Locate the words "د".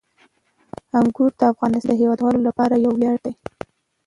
1.39-1.41, 1.97-1.99